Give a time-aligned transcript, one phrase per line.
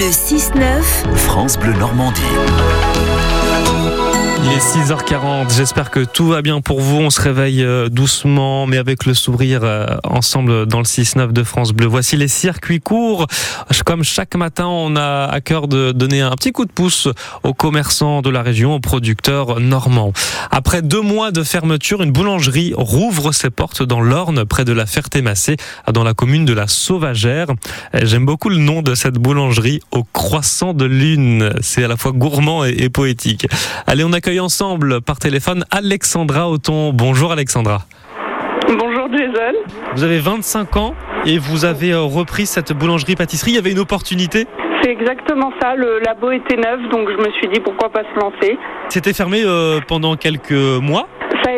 [0.00, 0.80] Le 6-9.
[1.14, 2.22] France Bleu Normandie.
[4.42, 6.96] Il est 6h40, j'espère que tout va bien pour vous.
[6.96, 11.42] On se réveille euh, doucement, mais avec le sourire euh, ensemble dans le 6-9 de
[11.42, 11.86] France Bleu.
[11.86, 13.26] Voici les circuits courts.
[13.84, 17.08] Comme chaque matin, on a à cœur de donner un petit coup de pouce
[17.42, 20.12] aux commerçants de la région, aux producteurs normands.
[20.50, 24.86] Après deux mois de fermeture, une boulangerie rouvre ses portes dans l'Orne, près de la
[24.86, 25.56] Ferté-Massé,
[25.92, 27.48] dans la commune de la Sauvagère.
[27.94, 31.52] J'aime beaucoup le nom de cette boulangerie, au croissant de lune.
[31.60, 33.46] C'est à la fois gourmand et, et poétique.
[33.86, 36.92] Allez, on accueille ensemble par téléphone Alexandra Auton.
[36.92, 37.86] Bonjour Alexandra.
[38.68, 39.58] Bonjour Jason.
[39.96, 40.94] Vous avez 25 ans
[41.26, 43.52] et vous avez euh, repris cette boulangerie-pâtisserie.
[43.52, 44.46] Il y avait une opportunité
[44.82, 48.20] C'est exactement ça, le labo était neuf, donc je me suis dit pourquoi pas se
[48.20, 48.58] lancer.
[48.90, 51.08] C'était fermé euh, pendant quelques mois.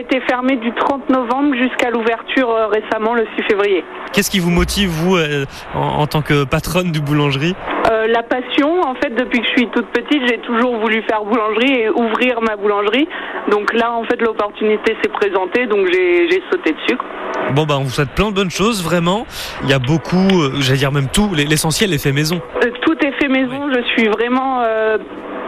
[0.00, 3.84] Été fermé du 30 novembre jusqu'à l'ouverture euh, récemment le 6 février.
[4.14, 7.54] Qu'est-ce qui vous motive, vous, euh, en, en tant que patronne du boulangerie?
[7.92, 11.22] Euh, la passion, en fait, depuis que je suis toute petite, j'ai toujours voulu faire
[11.22, 13.06] boulangerie et ouvrir ma boulangerie.
[13.50, 16.96] Donc là, en fait, l'opportunité s'est présentée, donc j'ai sauté dessus.
[17.54, 19.26] Bon, bah, on vous souhaite plein de bonnes choses, vraiment.
[19.64, 22.40] Il y a beaucoup, j'allais dire même tout, l'essentiel est fait maison.
[22.80, 24.62] Tout est fait maison, je suis vraiment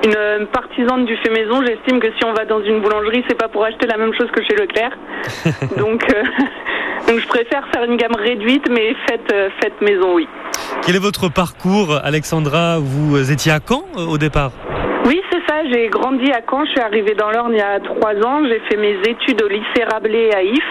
[0.04, 1.62] une, une partisane du fait maison.
[1.64, 4.30] J'estime que si on va dans une boulangerie, c'est pas pour acheter la même chose
[4.32, 4.96] que chez Leclerc.
[5.76, 6.22] donc, euh,
[7.08, 10.28] donc je préfère faire une gamme réduite, mais faite, euh, faite maison, oui.
[10.84, 12.78] Quel est votre parcours, Alexandra?
[12.80, 14.52] Vous étiez à Caen euh, au départ?
[15.06, 15.62] Oui, c'est ça.
[15.70, 16.64] J'ai grandi à Caen.
[16.64, 18.42] Je suis arrivée dans l'Orne il y a trois ans.
[18.46, 20.64] J'ai fait mes études au lycée Rabelais à If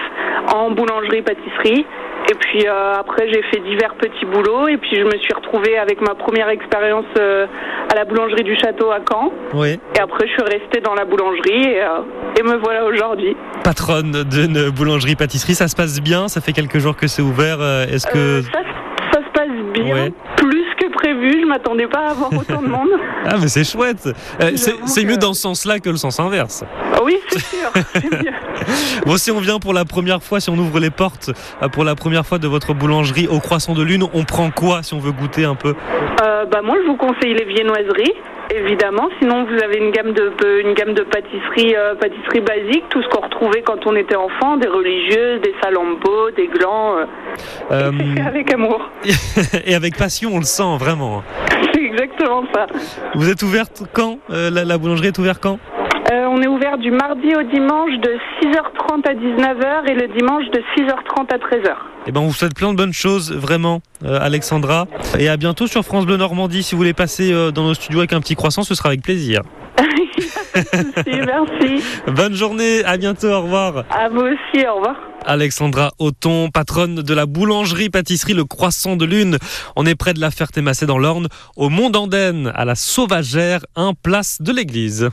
[0.54, 1.86] en boulangerie-pâtisserie.
[2.30, 4.68] Et puis euh, après, j'ai fait divers petits boulots.
[4.68, 7.46] Et puis je me suis retrouvée avec ma première expérience euh,
[7.92, 9.32] à la boulangerie du château à Caen.
[9.54, 9.80] Oui.
[9.96, 13.36] Et après, je suis restée dans la boulangerie et, euh, et me voilà aujourd'hui.
[13.64, 16.28] Patronne d'une boulangerie-pâtisserie, ça se passe bien?
[16.28, 17.58] Ça fait quelques jours que c'est ouvert.
[17.60, 18.18] euh, Est-ce que...
[18.18, 18.60] Euh, ça,
[19.14, 20.14] ça se passe bien, Ouais.
[21.22, 21.42] Prévu.
[21.42, 22.90] Je m'attendais pas à avoir autant de monde.
[23.26, 24.08] Ah, mais c'est chouette
[24.42, 26.64] Euh, C'est que- mieux dans ce sens-là que le sens inverse.
[26.94, 27.70] Ah oui, c'est sûr.
[28.12, 28.32] mieux.
[29.06, 31.32] Bon, si on vient pour la première fois, si on ouvre les portes
[31.62, 34.84] euh, pour la première fois de votre boulangerie au Croissant de Lune, on prend quoi
[34.84, 35.74] si on veut goûter un peu?
[36.24, 38.14] Euh, bah moi, je vous conseille les viennoiseries,
[38.56, 39.10] évidemment.
[39.20, 40.32] Sinon, vous avez une gamme de
[40.62, 44.58] une gamme de pâtisseries, euh, pâtisseries basiques, tout ce qu'on retrouvait quand on était enfant,
[44.58, 46.98] des religieuses, des salambos, des glands.
[46.98, 47.06] euh,
[47.72, 47.92] Euh,
[48.26, 48.90] avec amour.
[49.66, 51.24] Et avec passion, on le sent vraiment.
[51.74, 52.68] C'est exactement ça.
[53.16, 55.60] Vous êtes ouverte quand Euh, la, la boulangerie est ouverte quand?
[56.12, 60.44] Euh, on est ouvert du mardi au dimanche de 6h30 à 19h et le dimanche
[60.52, 61.74] de 6h30 à 13h.
[62.06, 64.88] Eh ben, on vous souhaite plein de bonnes choses, vraiment, euh, Alexandra.
[65.18, 66.64] Et à bientôt sur France Bleu Normandie.
[66.64, 69.04] Si vous voulez passer euh, dans nos studios avec un petit croissant, ce sera avec
[69.04, 69.42] plaisir.
[71.08, 71.82] Merci.
[72.08, 73.86] Bonne journée, à bientôt, au revoir.
[73.90, 74.98] À vous aussi, au revoir.
[75.26, 79.38] Alexandra Auton, patronne de la boulangerie-pâtisserie Le Croissant de Lune.
[79.78, 83.94] On est près de la Ferté-Massé dans l'Orne, au Mont d'Andenne, à la Sauvagère, un
[83.94, 85.10] place de l'église.